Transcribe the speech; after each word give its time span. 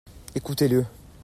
Écoutez-le. 0.33 0.87